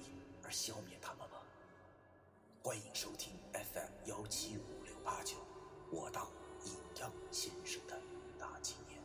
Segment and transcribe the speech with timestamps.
[0.51, 1.37] 消灭他们吗？
[2.61, 5.37] 欢迎收听 FM 幺七五六八九，
[5.91, 6.29] 我当
[6.65, 7.99] 阴阳先生的
[8.37, 9.01] 大纪念。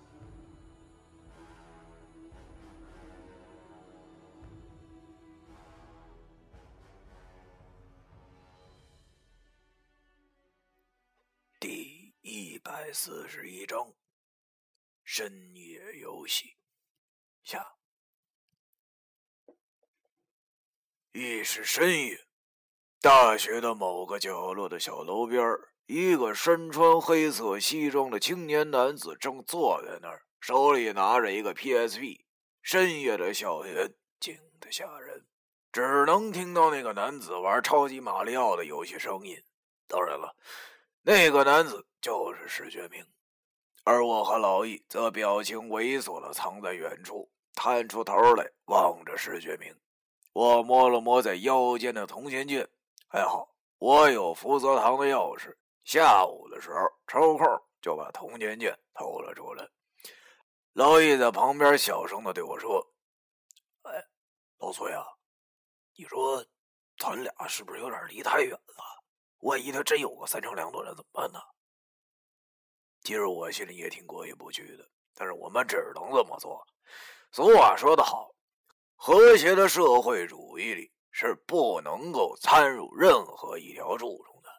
[11.61, 13.95] 第一百四十一章
[15.05, 16.57] 深夜游戏
[17.43, 17.77] 下。
[21.19, 22.27] 已是深夜，
[23.01, 25.43] 大学的某个角落的小楼边
[25.87, 32.21] 一个身穿黑色西装的青年男子正坐在那儿，手里拿着一个 PSP。
[32.61, 35.25] 深夜的校园静得吓人，
[35.73, 39.43] 只能听到那个男子玩超级马里奥的游戏声音。
[39.89, 40.37] 当然了。
[41.01, 43.03] 那个男子就是石觉明，
[43.85, 49.75] 而我和老易则表情猥琐的藏在远处，探出头来望着石觉明。
[50.37, 52.69] 我摸了摸在腰间的铜钱剑，
[53.09, 53.49] 还好
[53.79, 57.47] 我有福泽堂的钥匙，下午的时候抽空
[57.81, 59.67] 就把铜钱剑偷了出来。
[60.75, 62.87] 老易在旁边小声的对我说
[63.85, 63.93] ：“哎，
[64.59, 65.07] 老崔啊，
[65.97, 66.45] 你说
[66.99, 69.03] 咱俩是不是有点离太远了？”
[69.41, 71.41] 万一他真有个三长两短的怎么办呢？
[73.05, 76.63] 其实我心里也挺过意不去的，但是我们只能这么做。
[77.33, 78.31] 俗话说得好，
[78.97, 84.51] 和谐的社会主义里是不能够掺入任何一条蛀虫的。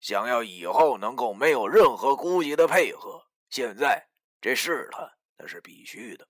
[0.00, 4.06] 想要以后能够没有任何顾忌的配合，现在
[4.40, 6.26] 这试探那是必须的。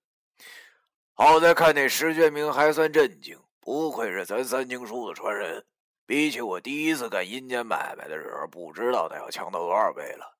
[1.14, 5.66] 好在看那石觉明还算镇静，不愧是咱三经书的传人。
[6.06, 10.36] 比起我第一次干阴间买卖的时候，不知道他要强到多少倍了。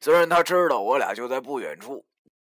[0.00, 2.04] 虽然他知道我俩就在不远处，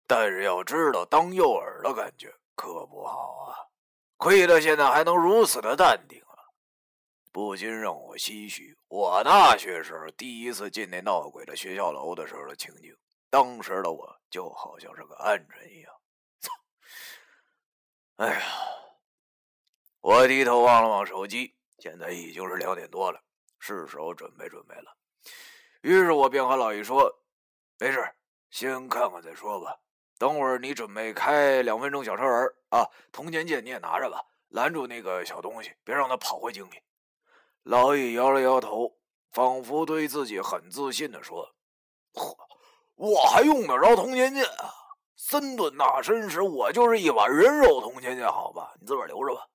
[0.06, 3.58] 但是要知道当诱饵的感觉可不好啊！
[4.24, 6.48] 亏他现在还能如此的淡定啊，
[7.30, 12.96] 不禁让我唏嘘我大学时候第一次进那闹鬼的学校楼的时候的情景。
[13.28, 15.92] 当时的我就好像是个鹌鹑一样。
[16.40, 16.50] 操！
[18.16, 18.40] 哎呀！
[20.00, 21.54] 我低头望了望手机。
[21.78, 23.20] 现在已经是两点多了，
[23.58, 24.96] 是时候准备准备了。
[25.82, 27.14] 于是我便和老易说
[27.78, 28.10] ：“没事，
[28.48, 29.78] 先看看再说吧。
[30.18, 36.80] 等会儿你准备开两分钟小车人啊，铜钱剑你也拿着吧，拦住那个小东西，别让他跑回井里。”
[37.64, 38.94] 老易摇了摇头，
[39.32, 41.54] 仿佛对自己很自信的说
[42.14, 42.36] ：“嚯，
[42.94, 44.70] 我还用得着铜钱剑啊？
[45.16, 49.46] 三顿大绅士，我就是一把人肉铜钱剑，好吧，你自个儿留着吧。”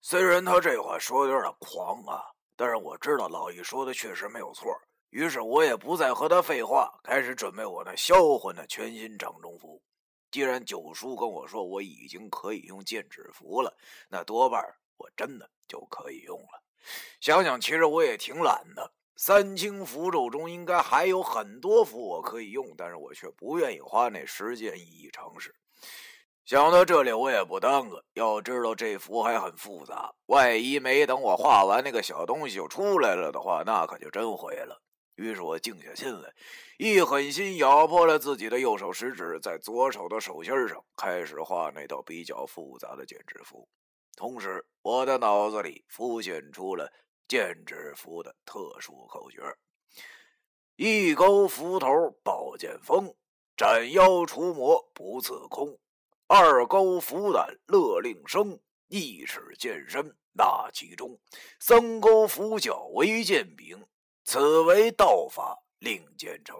[0.00, 2.22] 虽然他这话说的有点狂啊，
[2.56, 4.70] 但是我知道老易说的确实没有错。
[5.14, 9.80] 于是我也不再和他废话，开始准备我那销魂的全新掌中符。
[10.28, 13.72] 既然九叔跟我说我已经可以用剑指符了，
[14.08, 14.60] 那多半
[14.96, 16.60] 我真的就可以用了。
[17.20, 18.92] 想想，其实我也挺懒的。
[19.14, 25.54] 三清符咒中应该还有很多符我可以用，但是我却不愿意花那时间一一尝试。
[26.44, 28.04] 想到这里，我也不耽搁。
[28.14, 34.80] 要知道这符还很复杂，万一没等我画完那个小东西就出来了的话，那可就真毁了。
[35.16, 36.32] 于是我静下心来，
[36.76, 43.68] 一狠心咬破了自己的右手食指，在左手的手心上开始画那道比较复杂的剑指符。
[44.16, 46.92] 同时，我的脑子里浮现出了
[47.28, 49.40] 剑指符的特殊口诀：
[50.76, 51.88] 一钩斧头
[52.22, 53.14] 宝剑锋，
[53.56, 55.78] 斩妖除魔不刺空。
[56.26, 58.58] 二钩斧胆乐令生，
[58.88, 61.20] 一尺剑身纳其中。
[61.60, 63.86] 三钩斧角为剑柄，
[64.24, 66.56] 此为道法令剑成。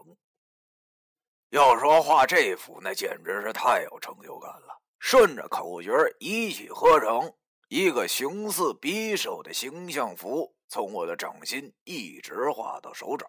[1.51, 4.81] 要说画这幅，那简直是太有成就感了。
[4.99, 7.33] 顺着口诀一气呵成，
[7.69, 13.27] 一个形似匕首的形象符从我的掌心一直画到手肘，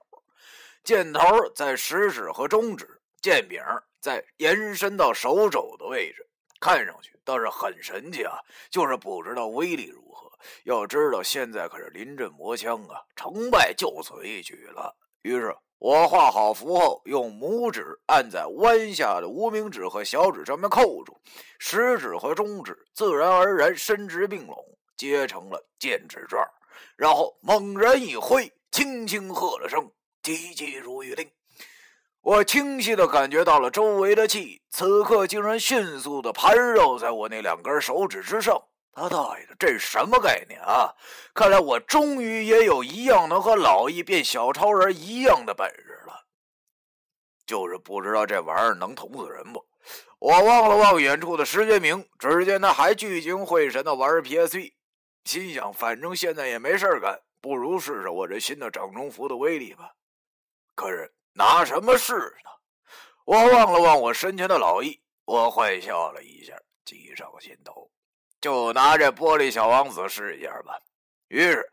[0.83, 1.21] 箭头
[1.53, 3.61] 在食指和中指，剑柄
[3.99, 6.27] 在延伸到手肘的位置。
[6.59, 8.39] 看上去倒是很神奇啊，
[8.69, 10.24] 就是不知道威力如何。
[10.63, 14.95] 要知道现在可是临阵磨枪啊，成败就此一举了。
[15.21, 21.19] 于是我画好符后，用拇指按在弯下的无名指和小指上面扣住，
[21.59, 24.55] 食指和中指自然而然伸直并拢，
[24.95, 26.43] 结成了剑指状。
[26.95, 29.91] 然后猛然一挥，轻轻喝了声
[30.23, 31.29] “急急如律令”。
[32.21, 38.59] 我清晰的感觉到了周围的气，此刻竟然迅速的盘绕在我那两根手指之上。
[38.95, 40.95] 他大爷的，这是什么概念啊？
[41.33, 46.25] 看来我终于也有一样能和老易变小超人一样的本事了。
[47.45, 49.63] 就是不知道这玩意儿能捅死人不？
[50.17, 54.73] 我望了望远处的石觉明，只见他还聚精会神的玩 PSP，
[55.25, 59.91] 心想：反正现在也没事干，不如试试我这新的掌中符的威力吧。
[60.73, 61.11] 可是。
[61.37, 62.49] 拿什么试呢？
[63.25, 67.91] 我望了望我身前的老易，我坏笑了一下，计上心头，
[68.45, 70.79] 就拿这玻璃小王子试一下吧。
[71.29, 71.67] 于是，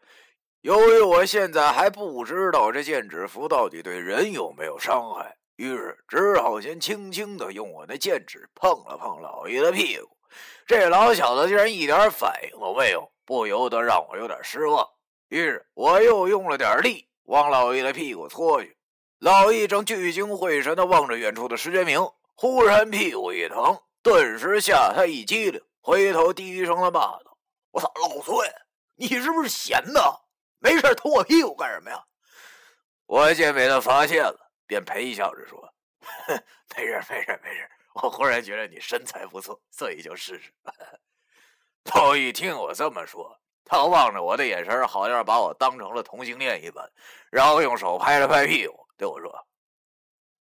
[0.62, 10.08] 由于我现在还不知道这剑指符到底对人有没有伤害，于是只好先轻轻的用我那剑指碰了碰老易的屁股。
[10.66, 14.88] 这老小子竟然一点反应都没有，不由得让我有点失望。
[15.28, 18.74] 于是我又用了点力，往老易的屁股搓去。
[19.19, 22.00] 老易正聚精会神地望着远处的石觉明，
[22.34, 27.37] 忽然屁股一疼，顿时吓他一激灵，回头低声的骂道
[27.73, 28.49] ：“我操，老孙，
[28.94, 30.20] 你是不是闲的？
[30.61, 32.02] 没事偷我屁股干什么呀？”
[33.06, 35.75] 我见被他发现了，便陪笑着说
[36.76, 37.69] ：“没事，没事，没事。
[37.94, 40.52] 我忽然觉得你身材不错，所以就试试。”
[41.93, 46.88] 老易听我这么说，他望着我的眼神，好像把我当成了同性恋一般，
[47.29, 48.87] 然后用手拍了拍屁股。
[48.96, 49.46] 对我说：“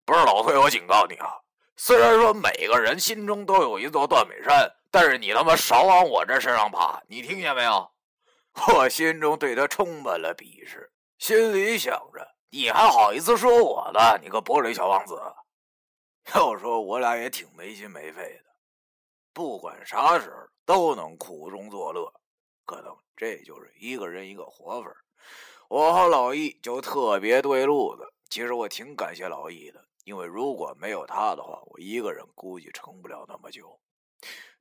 [0.05, 1.33] 不是老崔，我警告你啊！
[1.75, 7.01] 虽然说每个人心中都有一座断背山，但是你他妈少往我这身上爬！
[7.07, 7.89] 你听见没有？”
[8.75, 14.19] 我心中对他充满了鄙视，心里想着：“你还好意思说我呢？
[14.21, 15.17] 你个玻璃小王子！”
[16.35, 18.51] 要说我俩也挺没心没肺的，
[19.33, 20.35] 不管啥时候
[20.65, 22.13] 都能苦中作乐，
[22.65, 24.91] 可能这就是一个人一个活法。
[25.69, 28.05] 我和老易就特别对路子。
[28.29, 33.79] 其实我挺感谢老易的，因为如果没有他的话，我一个人估计撑不了那么久。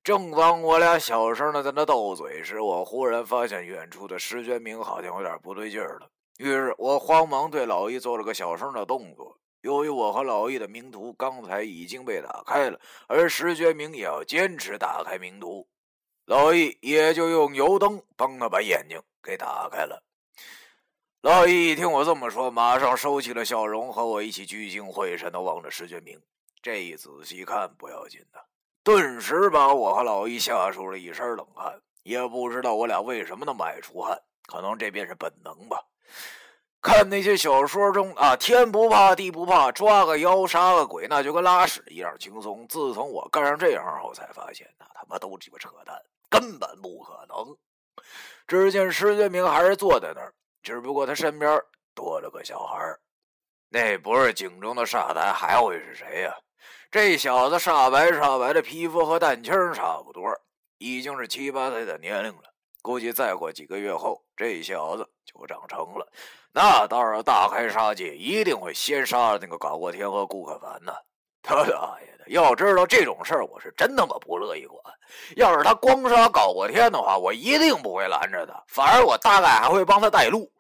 [0.03, 6.09] 正当我俩小声的在那斗嘴时，我忽然发现远处的石觉明好像有点不对劲儿了。
[6.39, 9.39] 于是我慌忙对老易做了个小声的动作。
[9.61, 15.69] 由于我和老易的名图刚才已经被打开了，而石觉明也要坚持打开名图，
[16.25, 20.03] 老易也就用油灯帮他把眼睛给打开了。
[21.21, 26.19] 老易一听我这么说，马上收起了笑容，和我一起聚精会神地望着石觉明。
[26.63, 28.43] 这一仔细看，不要紧的，
[28.83, 31.81] 顿时把我和老易吓出了一身冷汗。
[32.03, 35.85] 也不知道我俩为什么那么爱出汗，可能这便是本能吧。
[36.81, 42.67] 看那些小说中啊，天不怕地不怕，抓个妖杀个鬼，那就跟拉屎一样轻松。
[42.69, 45.95] 自从我干上这行后，才发现那他妈都鸡巴扯淡，
[46.31, 47.55] 根本不可能。
[48.47, 50.33] 只见石觉明还是坐在那儿。
[50.63, 51.61] 只不过他身边
[51.95, 52.79] 多了个小孩
[53.69, 56.35] 那不是井中的傻呆，还会是谁呀？
[56.91, 60.29] 这小子煞白煞白的皮肤和蛋清差不多，
[60.79, 62.43] 已经是七八岁的年龄了。
[62.83, 66.13] 估计再过几个月后，这小子就长成了，
[66.53, 70.93] 那到时候大开杀戒，一定会先杀了那个搞过天和顾可凡呢。
[71.43, 72.25] 他大爷的！
[72.27, 74.83] 要知道这种事儿，我是真他妈不乐意管。
[75.37, 80.51] 要是他光杀搞过天的话，我一定不会拦着他，反而我大概还会帮他带路。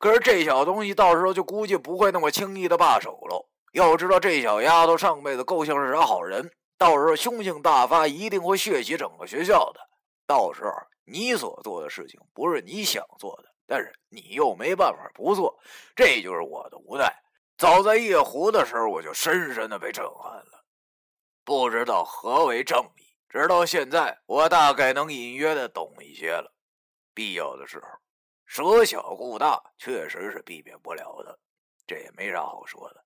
[0.00, 3.46] 可是这小东西到时候就估计不会那么轻易的罢手喽。
[3.72, 9.80] 要知道这小丫头上辈子够像是啥好人，到时候凶性大发，一定会血洗整个学校的。
[10.26, 10.70] 到时候
[11.04, 15.58] 你所做的事情不是你想做的，但是你又没办法不做，
[15.94, 17.12] 这就是我的无奈。
[17.58, 20.64] 早在夜壶的时候，我就深深的被震撼了。
[21.44, 26.52] 不知道何为正义，直到现在，我大概能隐约的懂一些了。
[27.14, 27.86] 必要的时候，
[28.44, 31.38] 舍小顾大，确实是避免不了的。
[31.86, 33.05] 这也没啥好说的。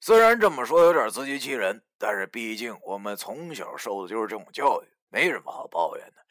[0.00, 6.22] 虽然这么说有点自欺欺人，但是毕竟我们从小受的就是这种教育，没什么好抱怨的。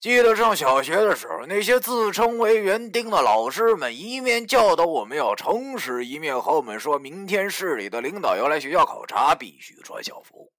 [0.00, 10.52] 记得上小学的时候，那些自称为园丁的老师们，一面教导我们要诚实，一面和我们说明天市里的领导要来学校考察，必须穿校服。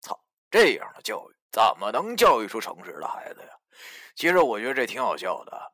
[0.00, 0.18] 操，
[0.50, 3.48] 这样的教育怎么能教育出诚实的孩子呀？
[4.16, 5.72] 其实我觉得这挺好笑的。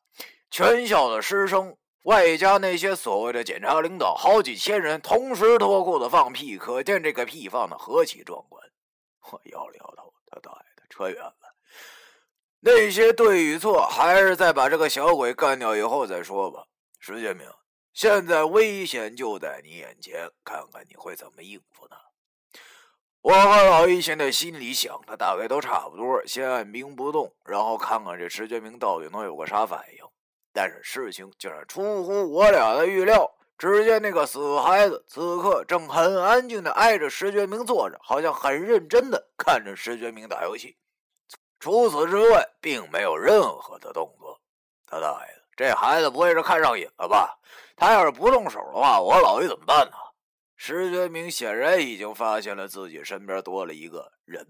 [0.50, 8.62] 全校的师生，外加那些所谓的检查领导，好几千人同时脱裤子放屁，可见这个屁放的何其壮观。
[9.30, 11.34] 我摇了摇头，他大爷的，扯远了。
[12.60, 16.66] 那些对与错，还是再把这个小鬼干掉以后再说吧。
[16.98, 17.46] 石建明，
[17.92, 21.96] 现在危险就在你眼前，看看你会怎么应付呢？
[23.22, 30.09] 我和老易现在心里想的大概都差不多，先按兵不动，然后看看这石建明到底能有个啥反应。
[30.52, 33.30] 但是事情竟然出乎我俩的预料。
[33.58, 40.78] 只见那个死孩子此刻正很安静的挨着石觉明坐着，好像很认真的看着石觉明打游戏。
[41.58, 44.40] 除此之外，并没有任何的动作。
[44.86, 47.38] 他大爷的，这孩子不会是看上瘾了吧？
[47.76, 49.92] 他要是不动手的话，我老爷怎么办呢？
[50.56, 54.42] 石觉明显然已经发现了自己身边多了一个人，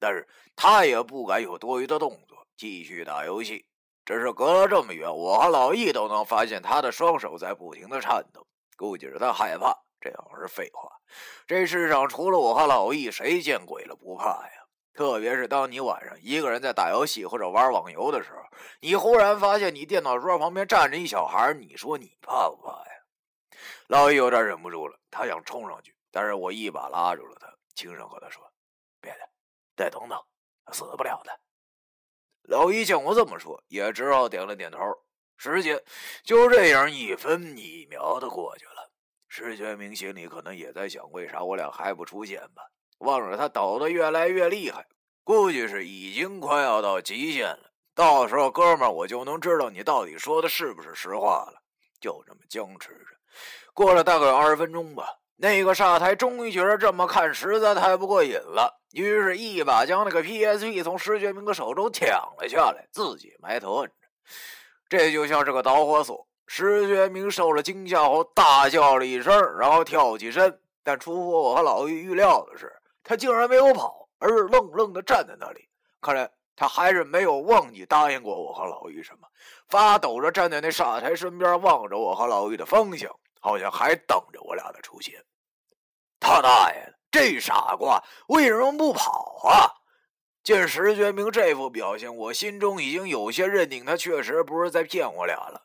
[0.00, 3.64] 但是他也不敢有多余的动作，继续打游戏。
[4.10, 8.44] 只是隔了这么远，我和老易都能发现他的双手在不停的颤抖，
[8.76, 9.72] 估计是他害怕。
[10.00, 10.90] 这要是废话，
[11.46, 14.64] 这世上除了我和老易，谁见鬼了不怕呀？
[14.94, 18.42] 特别是当你晚上一个人在打游戏或者玩网游的时候，
[18.80, 23.58] 你忽然发现你电脑桌旁边站着一小孩，你说你怕不怕呀？
[23.86, 28.42] 老易有点忍不住了，他想冲上去，但是我一把拉住了他，轻声和他说
[29.00, 29.18] ：“别的，
[29.76, 30.20] 再等等，
[30.72, 31.30] 死不了的。”
[32.50, 34.78] 老一见我这么说，也只好点了点头。
[35.36, 35.80] 时间
[36.24, 38.90] 就这样一分一秒的过去了。
[39.28, 42.62] 石觉明心里可能也在想，为啥我俩还不出现吧？
[42.98, 44.84] 望着他抖得越来越厉害，
[45.22, 47.70] 估计是已经快要到极限了。
[47.94, 51.62] 到时候，哥们儿，我就能知道你到底说的是不是实话了。
[52.00, 53.16] 就这么僵持着，
[53.72, 55.06] 过了大概二十分钟吧。
[55.42, 63.94] 那个煞台终于觉得这么看实在太不过瘾了，于是一把将那个 PSP 从石觉明的手中抢了下来，自己埋头摁着。
[64.86, 66.26] 这就像是个导火索。
[66.46, 70.60] 石觉明受了惊吓后大叫了一声，然后跳起身。
[70.82, 72.70] 但出乎我和老玉预料的是，
[73.02, 75.66] 他竟然没有跑，而是愣愣的站在那里。
[76.02, 79.26] 看来他还是没有忘记答应过我和老玉什么，
[79.70, 85.14] 发抖着站在那煞台身边，望着我和老玉的方向，好像还等着我俩的出现。
[86.20, 89.74] 他大爷的，这傻瓜为什么不跑啊？
[90.42, 95.62] 见石觉明这副表现，我心中已经有些认定他确实不是在骗我俩了。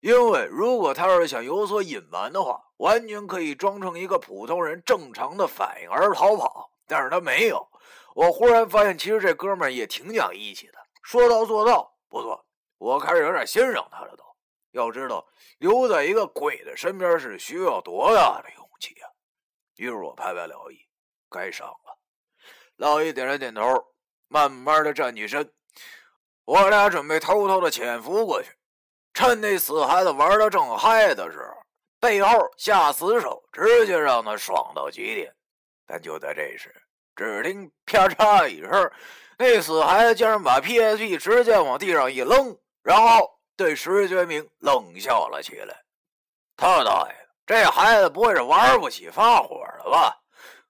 [0.00, 6.70] 因为如果他要是想有所隐瞒的话，完全可以装成一个普通人正常的反应而逃跑。
[6.86, 7.68] 但是他没有。
[8.14, 11.92] 我忽然发现，其实这哥们儿也挺讲义气的，说到做到。
[12.08, 12.46] 不错，
[12.78, 14.16] 我开始有点欣赏他了。
[14.16, 14.24] 都
[14.70, 15.26] 要知道，
[15.58, 18.67] 留在一个鬼的身边是需要多大的勇！
[19.78, 20.76] 于是我拍拍老易，
[21.30, 21.98] 该上了。
[22.76, 23.62] 老易点了点头，
[24.26, 25.52] 慢慢的站起身。
[26.44, 28.50] 我俩准备偷偷的潜伏过去，
[29.14, 31.62] 趁那死孩子玩的正嗨的时候，
[32.00, 35.32] 背后下死手，直接让他爽到极点。
[35.86, 36.74] 但就在这时，
[37.14, 38.92] 只听啪嚓一声，
[39.38, 45.84] 那死孩子竟然把 PSP 直接往地上一扔，然后对石觉明冷笑了起来。
[46.56, 47.17] 他大爷！
[47.48, 50.14] 这孩子不会是玩不起发火了吧？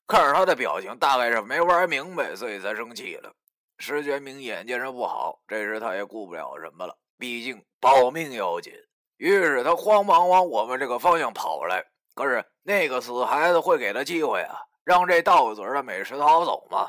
[0.07, 3.33] 看着他的表情，大概是没玩明白，所以才生气了。
[3.79, 8.73] 石觉明眼见着不好，这时他也顾不了什么了，毕竟保命要紧。
[9.17, 11.85] 于是他慌忙往我们这个方向跑来。
[12.15, 16.89] 可是那个死孩子会给他机会啊，让这到嘴的美食逃走吗？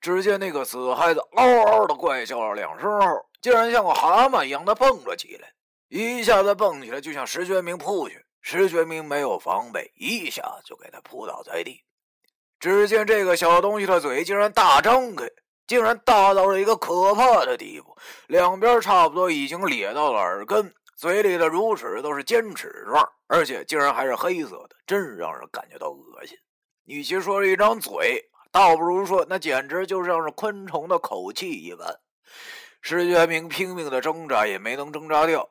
[0.00, 5.52] 只见那个死孩子嗷嗷的怪叫了两声后，竟然像个蛤蟆一样的蹦了起来，
[5.88, 8.24] 一下子蹦起来就向石觉明扑去。
[8.40, 11.82] 石觉明没有防备，一下就给他扑倒在地。
[12.58, 15.26] 只见这个小东西的嘴竟然大张开，
[15.66, 26.36] 竟然大到了一个可怕的地步，两边差不多已经咧到了耳根，嘴里的乳齿都是尖齿状，而且竟然还是黑色的，真让人感觉到恶心。
[26.84, 32.00] 与其说是一张嘴，倒不如说那简直就像是昆虫的口气一般。
[32.82, 35.48] 石觉明拼命的挣扎，也没能挣扎掉。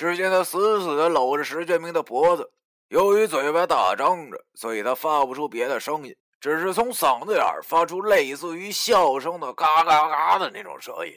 [0.00, 2.50] 只见他死死地搂着石觉明的脖子，
[2.88, 11.12] 由于嘴巴大张着，所以他发不出别的声音，只是从嗓子眼发出类似于笑声的嘎嘎嘎的那种声音，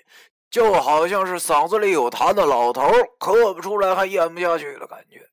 [0.52, 2.82] 就好像是嗓子里有痰的老头
[3.22, 5.26] 咳不出来还咽不下去的感觉。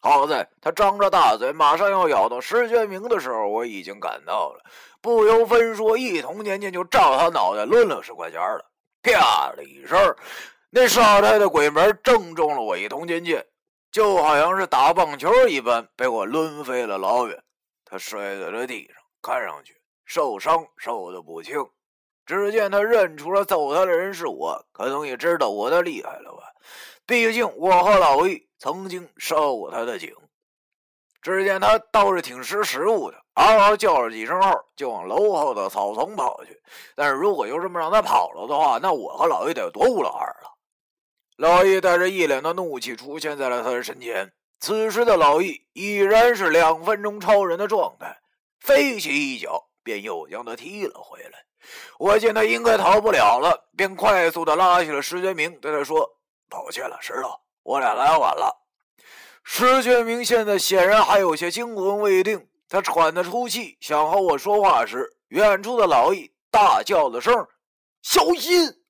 [0.00, 4.64] 好在他张着大嘴，马上要咬到石觉明的时候，我已经赶到了，
[5.02, 8.64] 不由分说，一捅剑剑就照他脑袋抡了十块钱了，
[9.02, 9.98] 啪的一声。
[10.76, 13.46] 那沙太的鬼门正中了我一通剑剑，
[13.92, 17.44] 就好像是打棒球一般，被我抡飞了老远。
[17.84, 21.64] 他摔在了地上，看上去受伤受的不轻。
[22.26, 26.42] 只见他认出了揍他的人是我，可能也知道我的厉害了吧？
[27.06, 30.12] 毕竟我和老易曾经烧过他的井。
[31.22, 36.60] 只见他倒是挺识时务的，嗷嗷叫了几声后，就往楼后的草丛跑去。
[36.96, 40.50] 但是如果就这么让他跑了的话，那我和老易得多无老二了？
[41.36, 44.32] 老易带着一脸的怒气出现在了他的身前。
[44.60, 48.20] 此时的老易已然是两分钟超人的状态，
[48.60, 51.44] 飞起一脚便又将他踢了回来。
[51.98, 58.62] 我见他应该逃不了了，便快速的拉起了石觉明，对他说：“抱歉了，石头，我俩来晚了。
[59.42, 67.46] 石觉明现在显然还有些惊魂未定，他喘着粗气，想和我说话时，远处的老易大叫了声
[68.02, 68.82] ：“小心！”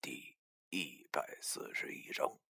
[0.00, 0.36] 第
[0.70, 2.40] 一百四十一章。